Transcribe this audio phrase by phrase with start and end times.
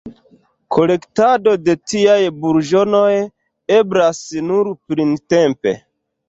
[0.75, 2.15] Kolektado de tiaj
[2.45, 3.11] burĝonoj
[3.81, 5.77] eblas nur printempe.